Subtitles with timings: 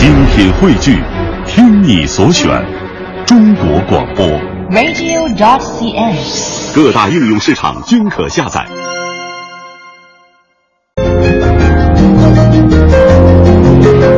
[0.00, 0.96] 精品汇聚，
[1.46, 2.48] 听你所选，
[3.26, 4.26] 中国广播。
[4.70, 6.16] radio.dot.cn，。
[6.74, 8.66] 各大应用市场均可下载。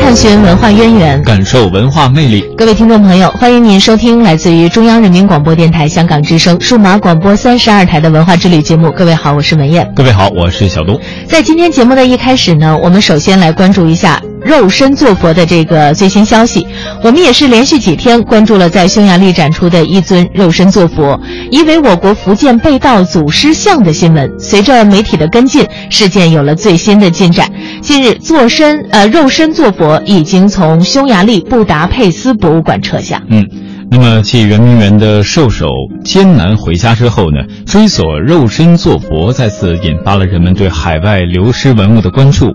[0.00, 2.52] 探寻文化渊源，感受文化魅力。
[2.56, 8.90] 各位听众朋友，欢迎您收听来自于中央人民广播电台香港之声数码广播三十二台的文化之旅节目。
[8.90, 9.88] 各位好，我是文燕。
[9.94, 11.00] 各位好，我是小东。
[11.28, 16.66] 在今天节目的一开始呢，我们首先来关注一下肉身坐佛的这个最新消息。
[17.04, 21.20] 我们也是连续几天关注了在匈牙利展出的一尊肉身坐佛，
[21.50, 24.26] 疑为我国福建被盗祖师像的新闻。
[24.38, 27.46] 随着媒体的跟进，事件有了最新的进展。
[27.82, 33.22] 近日，坐身呃肉身坐佛已经从匈牙利布达佩斯博物馆撤下。
[33.28, 33.46] 嗯，
[33.90, 35.66] 那么继圆明园的兽首
[36.02, 37.36] 艰难回家之后呢，
[37.66, 42.54] 追索肉身坐佛再次引发了人们对海外流失文物的关注。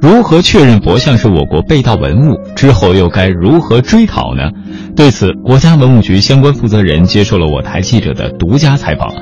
[0.00, 2.40] 如何确认佛像是我国被盗文物？
[2.56, 4.50] 之后又该如何追讨呢？
[4.96, 9.12] 对此，国家文物局相关负责人接受了我台记者的独家采访。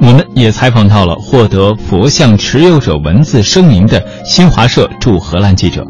[0.00, 5.86] 我们也采访到了获得佛像持有者文字声明的新华社驻荷兰记者。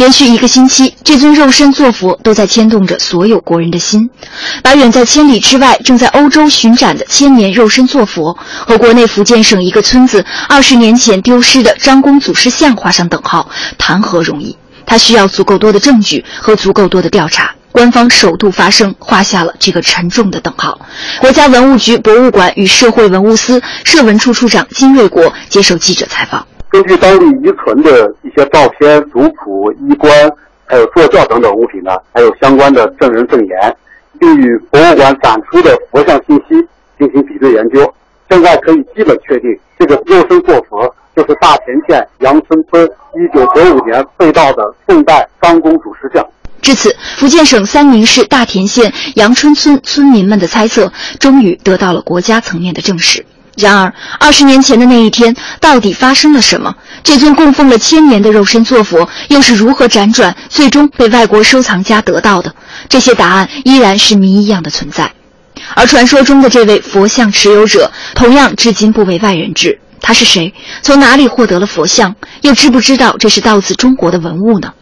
[0.00, 4.08] 连续一个星期，这尊肉身坐佛都在牵动着所有国人的心，
[4.62, 8.34] 把远在千里之外、正在欧洲巡展的千年肉身坐佛
[8.66, 14.56] 和国内福建省一个村子二十年前丢失的张公祖师像画上等号，谈何容易？
[14.86, 17.54] 他需要足够多的证据和足够多的调查。
[17.70, 20.80] 官方首度发声，画下了这个沉重的等号。
[21.20, 26.46] 国家文物局博物馆与社会文物司社文处处长金瑞国接受记者采访。
[26.70, 30.08] 根据当地遗存的一些照片、族谱、衣冠，
[30.66, 33.76] 还有坐轿等等物品呢，还有相关的证人证言，
[34.20, 36.54] 并与博物馆展出的佛像信息
[36.96, 37.92] 进行比对研究。
[38.28, 46.24] 现在可以基本确定，这个肉身坐佛就是大田县杨村村一九九五年被盗的宋代张公主石像。
[46.62, 53.26] 至此，福建省三明市大田县杨春村村民们的猜测终于得到了国家层面的证实。
[53.60, 56.74] 然而，二十年前的那一天，到底发生了什么？
[57.02, 62.54] 这尊供奉了千年的肉身坐佛又是如何辗转，最终被外国收藏家得到的？
[62.88, 65.10] 这些答案依然是谜一样的存在。
[65.74, 69.78] 而传说中的这位佛像持有者，同样至今不为外人知。
[70.00, 70.52] 他是谁？
[70.82, 72.14] 从哪里获得了佛像？
[72.42, 74.72] 又知不知道这是到自中国的文物呢？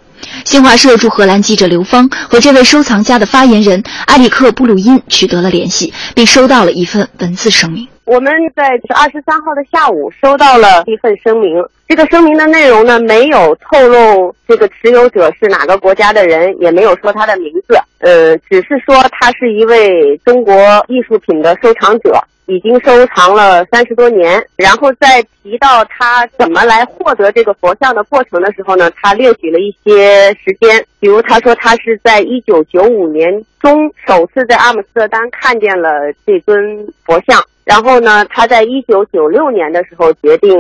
[0.45, 7.89] 新华社驻荷兰记者刘芳和这位收藏家的发言人埃里克·布鲁因取得了联系，并收到了一份文字声明。
[8.09, 20.55] 我们在二十三号的下午收到了一份声明，这个声明的内容呢，没有透露这个持有者是哪个国家的人，也没有说他的名字，呃，只是说他是一位中国
[20.89, 22.19] 艺术品的收藏者。
[22.51, 33.31] 已经收藏了三十多年，然后在提到他怎么来获得这个佛像的过程的时候呢，他列举了一些时间，比如他说他是在一九九五年
[33.61, 36.57] 中首次在阿姆斯特丹看见了这尊
[37.05, 37.39] 佛像，
[37.69, 40.51] 然后呢，他在一九九六年的时候决定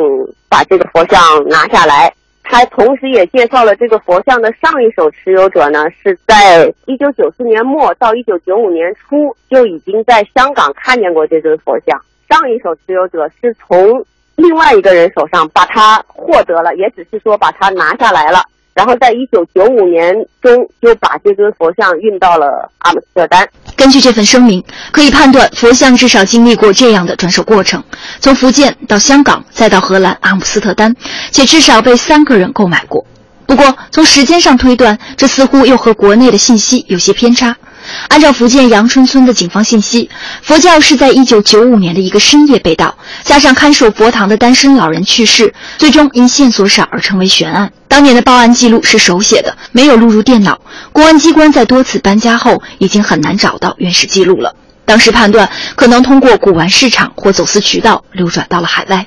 [0.46, 2.12] 把这个佛像拿下来。
[2.42, 11.98] 他同时也介绍了这个佛像的上一手持有者呢，是在一九九四年末到一九九五年初就已经在香港看见过这尊佛像。
[12.28, 14.04] 上一手持有者是从
[14.36, 18.42] 另外一个人手上把它获得了，也只是说把它拿下来了。
[18.74, 23.48] 然后在一九九五年中就把这尊佛像运到了阿姆斯特丹。
[23.78, 27.82] 根据这份声明，可以判断佛像至少经历过这样的转手过程：
[28.18, 30.96] 从福建到香港，再到荷兰阿姆斯特丹，
[31.30, 33.06] 且至少被三个人购买过。
[33.46, 37.56] 不过，从时间上推断，这似乎又和国内的信息有些偏差。
[38.08, 40.10] 按照福建阳春村的警方信息，
[40.42, 47.72] 佛教是在1995年的一个深夜被盗，加上看守佛堂的单身老人去世，最终因线索少而成为悬案。
[47.88, 50.60] 当年的报案记录是手写的，没有录入电脑。
[50.92, 54.54] 公安机关在多次搬家后，已经很难找到原始记录了。
[54.84, 59.06] 当时判断可能通过古玩市场或走私渠道流转到了海外。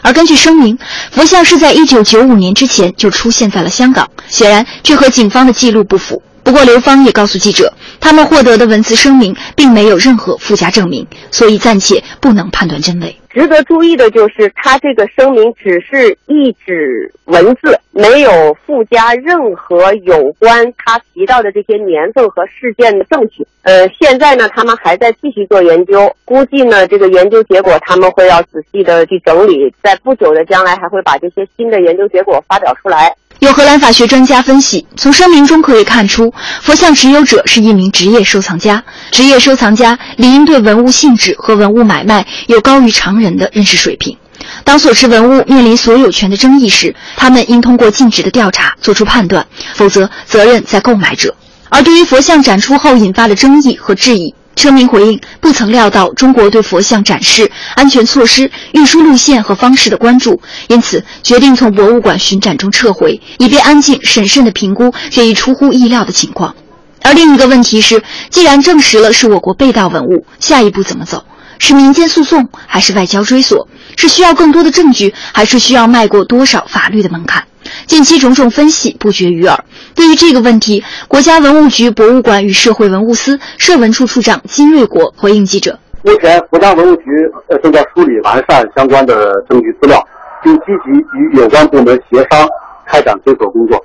[0.00, 0.78] 而根据声明，
[1.10, 6.22] 佛像是在1995年之前就出现在了香港，显然这和警方的记录不符。
[6.48, 13.14] 不过，刘芳也告诉记者，他们获得的文字声明并没有任何附加证明，所以暂且不能判断真伪。
[13.28, 23.46] 值得注意的就是，他这个声明只是一纸文字，没有附加任何有关他提到的这些年份和事件的证据。
[23.60, 33.14] 呃，现在呢，他们还在继续做研究，估计呢，这个研究结果他们会要仔细的去整理，在不久的将来还会把这些新的研究结果发表出来。
[33.40, 38.82] 有荷兰法学专家分析，从声明中可以看出，佛像持有者是一名职业收藏家。
[39.12, 44.16] 职业收藏家理应对文物性质和文物买卖有高于常人的认识水平。
[44.64, 51.34] 当所持文物面临所有权的争议时，他们应通过尽职的调查做出判断，否则责任在购买者。
[51.68, 66.54] 而对于佛像展出后引发的争议和质疑，车明回应不曾料到中国对佛像展示、安全措施、运输路线和方式的关注，因此决定从博物馆巡展中撤回，以便安静审慎地评估这一出乎意料的情况。
[67.02, 71.24] 而另一个问题是，既然证实了是我国被盗文物，下一步怎么走？
[71.60, 73.68] 是民间诉讼还是外交追索？
[73.96, 77.44] 是需要更多的证据，还是需要迈过多少法律的门槛？
[77.86, 79.64] 近期种种分析不绝于耳。
[79.94, 87.02] 对于这个问题，国家文物局博物馆与社会文物司社文处处长金瑞国回应记者：目前，国家文物局
[87.48, 90.02] 呃正在梳理完善相关的证据资料，
[90.42, 92.48] 并积极与有关部门协商
[92.86, 93.84] 开展追索工作。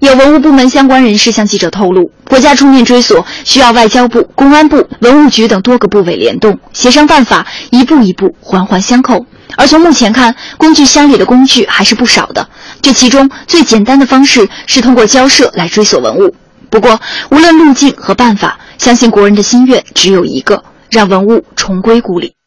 [0.00, 9.26] 有文物部门相关人士向记者透露，国家出面追索需要外交部、公安部、文物局等多个部委联动协商办法，一步一步环环相扣。
[9.56, 12.48] 而从目前看，工具箱里的工具还是不少的。
[12.88, 16.34] 这其中最简单的方式是通过交涉来追索文物。
[16.70, 16.98] 不过，
[17.30, 22.37] 无论路径和办法，相信国人的心愿只有一个：让文物重归故里。